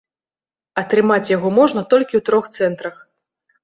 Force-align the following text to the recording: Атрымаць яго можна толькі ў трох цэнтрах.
Атрымаць 0.83 1.31
яго 1.37 1.53
можна 1.61 1.81
толькі 1.95 2.13
ў 2.17 2.21
трох 2.31 2.53
цэнтрах. 2.59 2.95